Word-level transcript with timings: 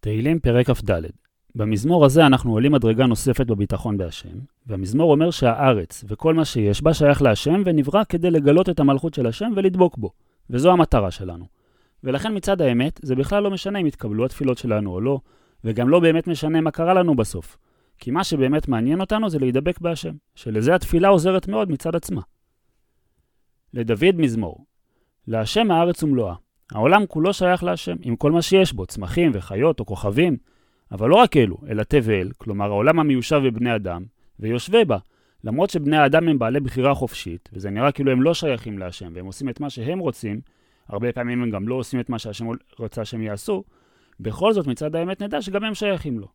תהילים 0.00 0.40
פרק 0.40 0.70
כ"ד 0.70 1.02
במזמור 1.54 2.04
הזה 2.04 2.26
אנחנו 2.26 2.52
עולים 2.52 2.72
מדרגה 2.72 3.06
נוספת 3.06 3.46
בביטחון 3.46 3.96
בהשם, 3.96 4.38
והמזמור 4.66 5.12
אומר 5.12 5.30
שהארץ 5.30 6.04
וכל 6.08 6.34
מה 6.34 6.44
שיש 6.44 6.82
בה 6.82 6.94
שייך 6.94 7.22
להשם 7.22 7.62
ונברא 7.64 8.04
כדי 8.04 8.30
לגלות 8.30 8.68
את 8.68 8.80
המלכות 8.80 9.14
של 9.14 9.26
השם 9.26 9.52
ולדבוק 9.56 9.98
בו, 9.98 10.10
וזו 10.50 10.72
המטרה 10.72 11.10
שלנו. 11.10 11.46
ולכן 12.04 12.36
מצד 12.36 12.60
האמת, 12.60 13.00
זה 13.02 13.14
בכלל 13.14 13.42
לא 13.42 13.50
משנה 13.50 13.78
אם 13.78 13.86
יתקבלו 13.86 14.24
התפילות 14.24 14.58
שלנו 14.58 14.92
או 14.92 15.00
לא, 15.00 15.20
וגם 15.64 15.88
לא 15.88 16.00
באמת 16.00 16.26
משנה 16.26 16.60
מה 16.60 16.70
קרה 16.70 16.94
לנו 16.94 17.14
בסוף. 17.14 17.56
כי 17.98 18.10
מה 18.10 18.24
שבאמת 18.24 18.68
מעניין 18.68 19.00
אותנו 19.00 19.30
זה 19.30 19.38
להידבק 19.38 19.80
בהשם, 19.80 20.14
שלזה 20.34 20.74
התפילה 20.74 21.08
עוזרת 21.08 21.48
מאוד 21.48 21.70
מצד 21.70 21.96
עצמה. 21.96 22.20
לדוד 23.74 24.14
מזמור 24.16 24.64
להשם 25.26 25.70
הארץ 25.70 26.02
ומלואה. 26.02 26.34
העולם 26.72 27.06
כולו 27.06 27.32
שייך 27.32 27.64
להשם, 27.64 27.96
עם 28.02 28.16
כל 28.16 28.32
מה 28.32 28.42
שיש 28.42 28.72
בו, 28.72 28.86
צמחים 28.86 29.30
וחיות 29.34 29.80
או 29.80 29.86
כוכבים. 29.86 30.36
אבל 30.92 31.08
לא 31.08 31.16
רק 31.16 31.36
אלו, 31.36 31.56
אלא 31.68 31.82
תבל, 31.82 32.30
כלומר 32.38 32.66
העולם 32.66 33.00
המיושב 33.00 33.40
בבני 33.44 33.74
אדם, 33.74 34.02
ויושבי 34.40 34.84
בה. 34.84 34.98
למרות 35.44 35.70
שבני 35.70 35.96
האדם 35.96 36.28
הם 36.28 36.38
בעלי 36.38 36.60
בחירה 36.60 36.94
חופשית, 36.94 37.48
וזה 37.52 37.70
נראה 37.70 37.92
כאילו 37.92 38.12
הם 38.12 38.22
לא 38.22 38.34
שייכים 38.34 38.78
להשם, 38.78 39.12
והם 39.14 39.26
עושים 39.26 39.48
את 39.48 39.60
מה 39.60 39.70
שהם 39.70 39.98
רוצים, 39.98 40.40
הרבה 40.88 41.12
פעמים 41.12 41.42
הם 41.42 41.50
גם 41.50 41.68
לא 41.68 41.74
עושים 41.74 42.00
את 42.00 42.10
מה 42.10 42.18
שהשם 42.18 42.46
רוצה 42.78 43.04
שהם 43.04 43.22
יעשו, 43.22 43.64
בכל 44.20 44.52
זאת 44.52 44.66
מצד 44.66 44.96
האמת 44.96 45.22
נדע 45.22 45.42
שגם 45.42 45.64
הם 45.64 45.74
שייכים 45.74 46.18
לו. 46.18 46.26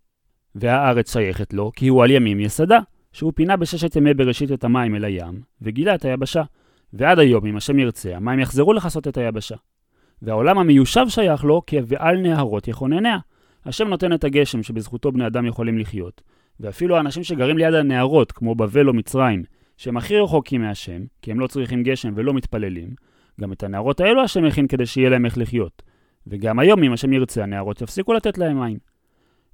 והארץ 0.55 1.13
שייכת 1.13 1.53
לו, 1.53 1.71
כי 1.75 1.87
הוא 1.87 2.03
על 2.03 2.11
ימים 2.11 2.39
יסדה, 2.39 2.79
שהוא 3.13 3.33
פינה 3.35 3.57
בששת 3.57 3.95
ימי 3.95 4.13
בראשית 4.13 4.51
את 4.51 4.63
המים 4.63 4.95
אל 4.95 5.03
הים, 5.03 5.41
וגילה 5.61 5.95
את 5.95 6.05
היבשה. 6.05 6.43
ועד 6.93 7.19
היום, 7.19 7.45
אם 7.45 7.57
השם 7.57 7.79
ירצה, 7.79 8.15
המים 8.15 8.39
יחזרו 8.39 8.73
לכסות 8.73 9.07
את 9.07 9.17
היבשה. 9.17 9.55
והעולם 10.21 10.57
המיושב 10.57 11.05
שייך 11.09 11.43
לו, 11.43 11.61
כי 11.67 11.77
ועל 11.85 12.17
נהרות 12.17 12.67
יכונניה. 12.67 13.17
השם 13.65 13.87
נותן 13.87 14.13
את 14.13 14.23
הגשם 14.23 14.63
שבזכותו 14.63 15.11
בני 15.11 15.27
אדם 15.27 15.45
יכולים 15.45 15.77
לחיות. 15.77 16.21
ואפילו 16.59 16.97
האנשים 16.97 17.23
שגרים 17.23 17.57
ליד 17.57 17.73
הנהרות, 17.73 18.31
כמו 18.31 18.55
בבל 18.55 18.87
או 18.87 18.93
מצרים, 18.93 19.43
שהם 19.77 19.97
הכי 19.97 20.17
רחוקים 20.17 20.61
מהשם, 20.61 21.01
כי 21.21 21.31
הם 21.31 21.39
לא 21.39 21.47
צריכים 21.47 21.83
גשם 21.83 22.13
ולא 22.15 22.33
מתפללים, 22.33 22.89
גם 23.41 23.53
את 23.53 23.63
הנהרות 23.63 23.99
האלו 23.99 24.21
השם 24.21 24.45
הכין 24.45 24.67
כדי 24.67 24.85
שיהיה 24.85 25.09
להם 25.09 25.25
איך 25.25 25.37
לחיות. 25.37 25.83
וגם 26.27 26.59
היום, 26.59 26.83
אם 26.83 26.93
השם 26.93 27.13
ירצה, 27.13 27.43
הנהרות 27.43 27.81
יפסיקו 27.81 28.13
לתת 28.13 28.37
להם 28.37 28.59
מים. 28.59 28.77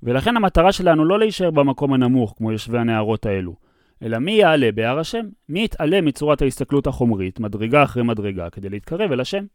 ולכן 0.03 0.38
המטרה 0.38 0.72
שלנו 0.72 1.06
לא 1.06 1.20
להישאר 1.20 1.52
במקום 1.52 1.94
הנמוך, 1.94 2.34
כמו 2.38 2.52
יושבי 2.52 2.78
הנהרות 2.78 3.25
האלו, 3.25 3.56
אלא 4.03 4.20
מי 4.20 4.31
יעלה 4.31 4.72
בהר 4.72 5.00
השם? 5.00 5.25
מי 5.50 5.64
יתעלה 5.64 6.02
מצורת 6.02 6.42
ההסתכלות 6.42 6.88
החומרית, 6.88 7.40
מדרגה 7.40 7.84
אחרי 7.84 8.03
מדרגה, 8.03 8.50
כדי 8.50 8.70
להתקרב 8.70 9.12
אל 9.12 9.20
השם? 9.20 9.46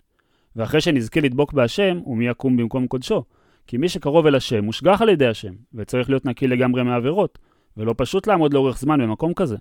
ואחרי 0.56 0.80
שנזכה 0.80 1.20
לדבוק 1.20 1.52
בהשם, 1.52 2.00
ומי 2.06 2.28
יקום 2.28 2.56
במקום 2.56 2.86
קודשו? 2.86 3.24
כי 3.66 3.76
מי 3.76 3.88
שקרוב 3.88 4.26
אל 4.26 4.34
השם 4.34 4.64
מושגח 4.64 5.02
על 5.02 5.08
ידי 5.08 5.26
השם, 5.26 5.52
וצריך 5.74 6.10
להיות 6.10 6.24
נקי 6.24 6.46
לגמרי 6.46 6.82
מעבירות, 6.82 7.38
ולא 7.76 7.94
פשוט 7.96 8.26
לעמוד 8.26 8.54
לאורך 8.54 8.78
זמן 8.78 9.00
במקום 9.00 9.34
כזה. 9.34 9.56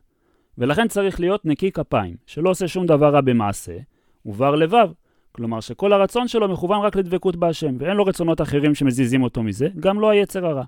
ולכן 0.57 0.87
צריך 0.87 1.19
להיות 1.19 1.45
נקי 1.45 1.71
כפיים, 1.71 2.15
שלא 2.25 2.49
עושה 2.49 2.67
שום 2.67 2.85
דבר 2.85 3.13
רע 3.13 3.21
במעשה, 3.21 3.77
ובר 4.25 4.55
לבב, 4.55 4.89
כלומר 5.31 5.59
שכל 5.59 5.93
הרצון 5.93 6.27
שלו 6.27 6.47
מכוון 6.47 6.81
רק 6.81 6.95
לדבקות 6.95 7.35
בהשם, 7.35 7.75
ואין 7.79 7.97
לו 7.97 8.05
רצונות 8.05 8.41
אחרים 8.41 8.75
שמזיזים 8.75 9.23
אותו 9.23 9.43
מזה, 9.43 9.67
גם 9.79 9.99
לא 9.99 10.09
היצר 10.09 10.45
הרע. 10.45 10.63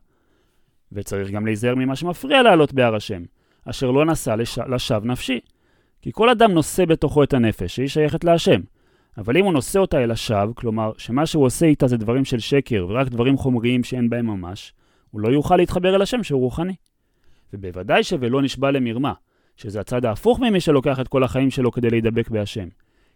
וצריך 0.91 1.31
גם 1.31 1.45
להיזהר 1.45 1.75
ממה 1.75 1.95
שמפריע 1.95 2.43
לעלות 2.43 2.73
בהר 2.73 2.95
השם, 2.95 3.23
אשר 3.65 3.91
לא 3.91 4.05
נשא 4.05 4.29
לש... 4.29 4.59
לשווא 4.59 5.07
נפשי. 5.07 5.39
כי 6.01 6.11
כל 6.13 6.29
אדם 6.29 6.51
נושא 6.51 6.85
בתוכו 6.85 7.23
את 7.23 7.33
הנפש, 7.33 7.75
שהיא 7.75 7.87
שייכת 7.87 8.23
להשם. 8.23 8.61
אבל 9.17 9.37
אם 9.37 9.45
הוא 9.45 9.53
נושא 9.53 9.79
אותה 9.79 10.03
אל 10.03 10.11
השווא, 10.11 10.53
כלומר 10.55 10.91
שמה 10.97 11.25
שהוא 11.25 11.45
עושה 11.45 11.65
איתה 11.65 11.87
זה 11.87 11.97
דברים 11.97 12.25
של 12.25 12.39
שקר 12.39 12.85
ורק 12.89 13.07
דברים 13.07 13.37
חומריים 13.37 13.83
שאין 13.83 14.09
בהם 14.09 14.25
ממש, 14.25 14.73
הוא 15.11 15.21
לא 15.21 15.27
יוכל 15.27 15.57
להתחבר 15.57 15.95
אל 15.95 16.01
השם 16.01 16.23
שהוא 16.23 16.41
רוחני. 16.41 16.75
ובוודאי 17.53 18.03
ש"ולא 18.03 18.41
נשבע 18.41 18.71
למרמה", 18.71 19.13
שזה 19.57 19.79
הצד 19.79 20.05
ההפוך 20.05 20.39
ממי 20.39 20.59
שלוקח 20.59 20.99
את 20.99 21.07
כל 21.07 21.23
החיים 21.23 21.51
שלו 21.51 21.71
כדי 21.71 21.89
להידבק 21.89 22.29
בהשם. 22.29 22.67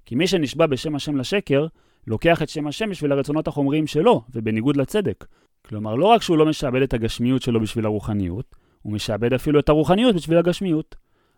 כי 0.06 0.16
מי 0.16 0.28
שנשבע 0.28 0.66
בשם 0.66 0.96
השם 0.96 1.16
לשקר, 1.16 1.68
לוקח 2.08 2.42
את 2.42 2.50
שם 2.50 2.68
השם 2.68 2.90
בשביל 2.90 3.12
הרצונות 3.12 3.48
החומריים 3.48 3.88
שלו, 3.88 4.22
ובניגוד 4.36 4.78
לצדק. 4.78 5.26
כלומר, 5.66 5.96
לא 5.96 6.06
רק 6.06 6.22
שהוא 6.22 6.38
לא 6.38 6.46
משעבד 6.46 6.82
את 6.82 6.94
הגשמיות 6.94 7.42
שלו 7.42 7.60
בשביל 7.60 7.86
הרוחניות, 7.86 8.56
הוא 8.82 8.94
משעבד 8.94 9.34
אפילו 9.34 9.60
את 9.60 9.70
הרוחניות 9.70 10.16
בשביל 10.16 10.38
הגשמיות. 10.38 10.96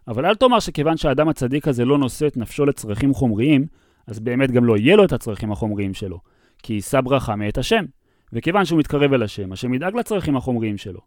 אבל 0.08 0.26
אל 0.26 0.36
תאמר 0.36 0.60
שכיוון 0.60 0.98
שהאדם 0.98 1.30
הצדיק 1.30 1.68
הזה 1.68 1.86
לא 1.86 1.98
נושא 1.98 2.28
את 2.28 2.38
נפשו 2.38 2.66
לצרכים 2.66 3.14
חומריים, 3.14 3.66
אז 4.08 4.20
באמת 4.20 4.52
גם 4.52 4.66
לא 4.66 4.78
יהיה 4.78 4.96
לו 4.96 5.06
את 5.06 5.14
הצרכים 5.14 5.52
החומריים 5.52 5.94
שלו, 5.94 6.20
כי 6.64 6.74
יישא 6.74 7.02
ברכה 7.02 7.36
מאת 7.36 7.58
השם. 7.58 7.86
וכיוון 8.34 8.66
שהוא 8.66 8.80
מתקרב 8.80 9.14
אל 9.14 9.24
השם, 9.24 9.52
השם 9.52 9.74
ידאג 9.74 9.96
לצרכים 9.96 10.38
החומריים 10.38 10.78
שלו. 10.78 11.00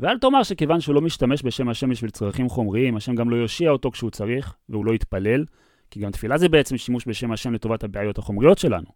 ואל 0.00 0.18
תאמר 0.18 0.42
שכיוון 0.42 0.80
שהוא 0.80 0.94
לא 0.94 1.00
משתמש 1.00 1.42
בשם 1.44 1.68
השם 1.68 1.90
בשביל 1.90 2.10
צרכים 2.10 2.48
חומריים, 2.48 2.96
השם 2.96 3.14
גם 3.14 3.30
לא 3.30 3.36
יושיע 3.36 3.70
אותו 3.70 3.90
כשהוא 3.90 4.10
צריך, 4.10 4.54
והוא 4.68 4.84
לא 4.84 4.94
יתפלל, 4.94 5.44
כי 5.90 6.00
גם 6.00 6.10
תפילה 6.10 6.38
זה 6.38 6.48
בעצם 6.48 6.76
שימוש 6.76 7.08
בשם 7.08 7.32
השם 7.32 7.52
לטובת 7.52 7.84
הבעיות 7.84 8.18
החומריות 8.18 8.58
שלנו. 8.58 8.86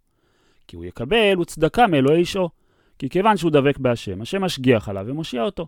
כי 0.69 0.77
הוא 0.77 0.84
יקבל 0.84 1.38
וצדקה 1.41 1.87
מאלוהי 1.87 2.19
אישו. 2.19 2.49
כי 2.99 3.09
כיוון 3.09 3.37
שהוא 3.37 3.50
דבק 3.50 3.78
בהשם, 3.78 4.22
השם 4.22 4.44
משגיח 4.44 4.88
עליו 4.88 5.05
ומושיע 5.09 5.43
אותו. 5.43 5.67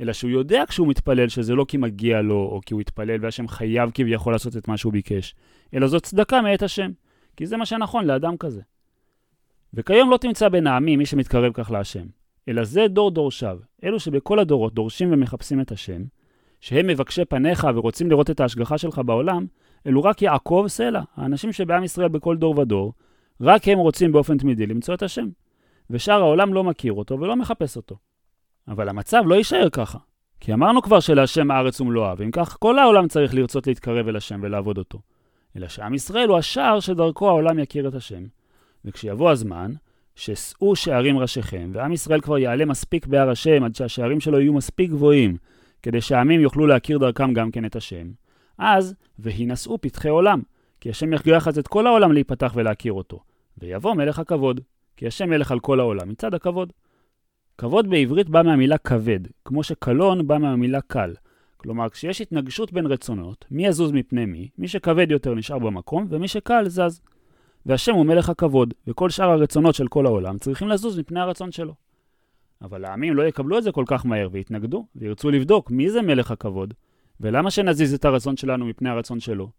אלא 0.00 0.12
שהוא 0.12 0.30
יודע 0.30 0.64
כשהוא 0.68 0.88
מתפלל 0.88 1.28
שזה 1.28 1.54
לא 1.54 1.64
כי 1.68 1.76
מגיע 1.76 2.22
לו, 2.22 2.34
או 2.34 2.60
כי 2.66 2.74
הוא 2.74 2.80
התפלל 2.80 3.18
והשם 3.20 3.48
חייב 3.48 3.90
כביכול 3.94 4.32
לעשות 4.32 4.56
את 4.56 4.68
מה 4.68 4.76
שהוא 4.76 4.92
ביקש, 4.92 5.34
אלא 5.74 5.86
זאת 5.86 6.02
צדקה 6.02 6.42
מאת 6.42 6.62
השם. 6.62 6.90
כי 7.36 7.46
זה 7.46 7.56
מה 7.56 7.66
שנכון 7.66 8.04
לאדם 8.04 8.36
כזה. 8.36 8.62
וכיום 9.74 10.10
לא 10.10 10.16
תמצא 10.16 10.48
בין 10.48 10.66
העמים 10.66 10.98
מי 10.98 11.06
שמתקרב 11.06 11.52
כך 11.52 11.70
להשם, 11.70 12.06
אלא 12.48 12.64
זה 12.64 12.88
דור 12.88 13.10
דורשיו, 13.10 13.58
אלו 13.84 14.00
שבכל 14.00 14.38
הדורות 14.38 14.74
דורשים 14.74 15.12
ומחפשים 15.12 15.60
את 15.60 15.72
השם, 15.72 16.02
שהם 16.60 16.86
מבקשי 16.86 17.24
פניך 17.24 17.66
ורוצים 17.74 18.10
לראות 18.10 18.30
את 18.30 18.40
ההשגחה 18.40 18.78
שלך 18.78 19.00
בעולם, 19.06 19.46
אלו 19.86 20.02
רק 20.02 20.22
יעקב 20.22 20.64
סלע, 20.68 21.02
האנשים 21.16 21.52
שבעם 21.52 21.84
ישראל 21.84 22.08
בכל 22.08 22.36
דור 22.36 22.58
ודור, 22.58 22.92
רק 23.40 23.68
הם 23.68 23.78
רוצים 23.78 24.12
באופן 24.12 24.38
תמידי 24.38 24.66
למצוא 24.66 24.94
את 24.94 25.02
השם. 25.02 25.28
ושאר 25.90 26.20
העולם 26.20 26.54
לא 26.54 26.64
מכיר 26.64 26.92
אותו 26.92 27.20
ולא 27.20 27.36
מחפש 27.36 27.76
אותו. 27.76 27.96
אבל 28.68 28.88
המצב 28.88 29.22
לא 29.26 29.34
יישאר 29.34 29.68
ככה. 29.72 29.98
כי 30.40 30.52
אמרנו 30.52 30.82
כבר 30.82 31.00
שלהשם 31.00 31.50
הארץ 31.50 31.80
ומלואה, 31.80 32.14
ואם 32.16 32.30
כך 32.30 32.56
כל 32.60 32.78
העולם 32.78 33.08
צריך 33.08 33.34
לרצות 33.34 33.66
להתקרב 33.66 34.08
אל 34.08 34.16
השם 34.16 34.40
ולעבוד 34.42 34.78
אותו. 34.78 34.98
אלא 35.56 35.68
שעם 35.68 35.94
ישראל 35.94 36.28
הוא 36.28 36.38
השער 36.38 36.80
שדרכו 36.80 37.28
העולם 37.28 37.58
יכיר 37.58 37.88
את 37.88 37.94
השם. 37.94 38.24
וכשיבוא 38.84 39.30
הזמן, 39.30 39.72
ששאו 40.14 40.76
שערים 40.76 41.18
ראשיכם, 41.18 41.70
ועם 41.74 41.92
ישראל 41.92 42.20
כבר 42.20 42.38
יעלה 42.38 42.64
מספיק 42.64 43.06
בהר 43.06 43.30
השם 43.30 43.64
עד 43.64 43.74
שהשערים 43.74 44.20
שלו 44.20 44.40
יהיו 44.40 44.52
מספיק 44.52 44.90
גבוהים, 44.90 45.36
כדי 45.82 46.00
שהעמים 46.00 46.40
יוכלו 46.40 46.66
להכיר 46.66 46.98
דרכם 46.98 47.32
גם 47.32 47.50
כן 47.50 47.64
את 47.64 47.76
השם. 47.76 48.10
אז, 48.58 48.94
והינשאו 49.18 49.80
פתחי 49.80 50.08
עולם, 50.08 50.42
כי 50.80 50.90
השם 50.90 51.12
יכריח 51.12 51.48
אז 51.48 51.58
את 51.58 51.68
כל 51.68 51.86
העולם 51.86 52.12
להיפתח 52.12 52.52
ולהכיר 52.56 52.92
אותו. 52.92 53.20
ויבוא 53.58 53.94
מלך 53.94 54.18
הכבוד, 54.18 54.60
כי 54.96 55.06
השם 55.06 55.30
מלך 55.30 55.52
על 55.52 55.60
כל 55.60 55.80
העולם, 55.80 56.08
מצד 56.08 56.34
הכבוד. 56.34 56.72
כבוד 57.58 57.90
בעברית 57.90 58.28
בא 58.28 58.42
מהמילה 58.42 58.78
כבד, 58.78 59.20
כמו 59.44 59.62
שקלון 59.62 60.26
בא 60.26 60.38
מהמילה 60.38 60.80
קל. 60.80 61.14
כלומר, 61.62 61.88
כשיש 61.88 62.20
התנגשות 62.20 62.72
בין 62.72 62.86
רצונות, 62.86 63.44
מי 63.50 63.66
יזוז 63.66 63.92
מפני 63.92 64.26
מי, 64.26 64.48
מי 64.58 64.68
שכבד 64.68 65.10
יותר 65.10 65.34
נשאר 65.34 65.58
במקום, 65.58 66.06
ומי 66.10 66.28
שקל 66.28 66.68
זז. 66.68 67.00
והשם 67.66 67.94
הוא 67.94 68.06
מלך 68.06 68.28
הכבוד, 68.28 68.74
וכל 68.86 69.10
שאר 69.10 69.30
הרצונות 69.30 69.74
של 69.74 69.88
כל 69.88 70.06
העולם 70.06 70.38
צריכים 70.38 70.68
לזוז 70.68 70.98
מפני 70.98 71.20
הרצון 71.20 71.52
שלו. 71.52 71.74
אבל 72.62 72.84
העמים 72.84 73.16
לא 73.16 73.22
יקבלו 73.22 73.58
את 73.58 73.62
זה 73.62 73.72
כל 73.72 73.84
כך 73.86 74.06
מהר 74.06 74.28
ויתנגדו, 74.32 74.86
וירצו 74.96 75.30
לבדוק 75.30 75.70
מי 75.70 75.90
זה 75.90 76.02
מלך 76.02 76.30
הכבוד, 76.30 76.74
ולמה 77.20 77.50
שנזיז 77.50 77.94
את 77.94 78.04
הרצון 78.04 78.36
שלנו 78.36 78.66
מפני 78.66 78.90
הרצון 78.90 79.20
שלו. 79.20 79.50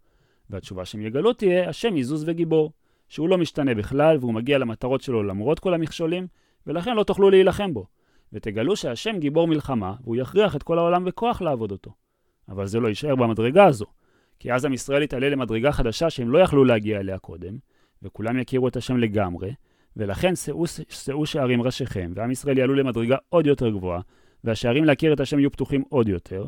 והתשובה 0.50 0.86
שהם 0.86 1.02
יגלו 1.02 1.34
תהיה, 1.34 1.70
השם 1.70 1.98
יזוז 1.98 2.24
וגיבור, 2.28 2.72
שהוא 3.10 3.30
לא 3.30 3.38
משתנה 3.38 3.76
בכלל, 3.76 4.18
והוא 4.20 4.34
מגיע 4.34 4.58
למטרות 4.58 5.02
שלו 5.02 5.24
למרות 5.24 5.60
כל 5.60 5.74
המכשולים, 5.74 6.28
ולכן 6.68 6.96
לא 6.96 7.04
תוכלו 7.04 7.30
להילחם 7.30 7.74
בו. 7.74 7.86
ותגלו 8.34 8.76
שהשם 8.76 9.20
גיבור 9.20 9.48
מלחמה, 9.48 9.94
והוא 10.04 10.16
יכריח 10.16 10.56
את 10.56 10.64
כל 10.64 10.78
העולם 10.78 11.06
בכוח 11.06 11.42
לעבוד 11.42 11.72
אותו. 11.72 11.92
אבל 12.50 12.66
זה 12.66 12.80
לא 12.80 12.88
יישאר 12.88 13.16
במדרגה 13.16 13.66
הזו, 13.66 13.86
כי 14.40 14.54
אז 14.54 14.66
עם 14.66 14.74
ישראל 14.74 15.04
יתעלה 15.04 15.30
למדרגה 15.30 15.72
חדשה 15.72 16.10
שהם 16.10 16.30
לא 16.30 16.38
יכלו 16.38 16.66
להגיע 16.66 17.00
אליה 17.00 17.18
קודם, 17.18 17.58
וכולם 18.04 18.40
יכירו 18.40 18.68
את 18.68 18.76
השם 18.76 18.98
לגמרי, 18.98 19.54
ולכן 19.98 20.36
שאו, 20.36 20.64
שאו 20.90 21.26
שערים 21.26 21.62
ראשיכם, 21.62 22.12
ועם 22.16 22.32
ישראל 22.32 22.58
יעלו 22.58 22.76
למדרגה 22.76 23.18
עוד 23.30 23.48
יותר 23.48 23.70
גבוהה, 23.70 24.02
והשערים 24.44 24.86
להכיר 24.86 25.14
את 25.14 25.20
השם 25.20 25.40
יהיו 25.40 25.52
פתוחים 25.52 25.84
עוד 25.90 26.10
יותר, 26.10 26.46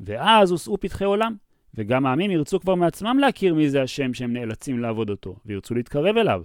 ואז 0.00 0.50
הושאו 0.50 0.80
פתחי 0.80 1.04
עולם, 1.04 1.34
וגם 1.74 2.06
העמים 2.06 2.30
ירצו 2.30 2.60
כבר 2.60 2.74
מעצמם 2.74 3.18
להכיר 3.20 3.54
מי 3.54 3.68
זה 3.68 3.82
השם 3.82 4.14
שהם 4.14 4.32
נאלצים 4.32 4.78
לעבוד 4.78 5.10
אותו, 5.10 5.36
וירצו 5.46 5.74
להתקרב 5.74 6.16
אליו, 6.16 6.42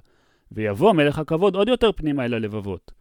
ויבוא 0.51 0.93
מלך 0.93 1.19
הכבוד 1.19 1.55
עוד 1.55 1.67
יותר 1.67 1.91
פנימה 1.91 2.25
אל 2.25 2.33
הלבבות. 2.33 2.91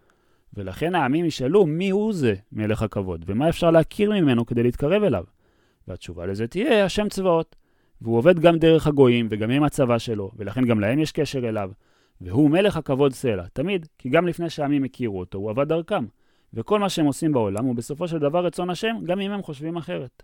ולכן 0.54 0.94
העמים 0.94 1.24
ישאלו 1.24 1.66
מי 1.66 1.90
הוא 1.90 2.12
זה 2.12 2.34
מלך 2.52 2.82
הכבוד, 2.82 3.24
ומה 3.26 3.48
אפשר 3.48 3.70
להכיר 3.70 4.10
ממנו 4.10 4.46
כדי 4.46 4.62
להתקרב 4.62 5.02
אליו. 5.02 5.24
והתשובה 5.88 6.26
לזה 6.26 6.46
תהיה 6.46 6.84
השם 6.84 7.08
צבאות. 7.08 7.56
והוא 8.00 8.18
עובד 8.18 8.38
גם 8.38 8.58
דרך 8.58 8.86
הגויים, 8.86 9.28
וגם 9.30 9.50
הם 9.50 9.62
הצבא 9.62 9.98
שלו, 9.98 10.30
ולכן 10.36 10.64
גם 10.64 10.80
להם 10.80 10.98
יש 10.98 11.12
קשר 11.12 11.48
אליו. 11.48 11.70
והוא 12.20 12.50
מלך 12.50 12.76
הכבוד 12.76 13.12
סלע, 13.12 13.46
תמיד, 13.52 13.86
כי 13.98 14.08
גם 14.08 14.26
לפני 14.26 14.50
שהעמים 14.50 14.84
הכירו 14.84 15.18
אותו, 15.18 15.38
הוא 15.38 15.50
עבד 15.50 15.68
דרכם. 15.68 16.04
וכל 16.54 16.80
מה 16.80 16.88
שהם 16.88 17.06
עושים 17.06 17.32
בעולם 17.32 17.64
הוא 17.64 17.74
בסופו 17.74 18.08
של 18.08 18.18
דבר 18.18 18.46
רצון 18.46 18.70
השם, 18.70 18.96
גם 19.04 19.20
אם 19.20 19.30
הם 19.30 19.42
חושבים 19.42 19.76
אחרת. 19.76 20.22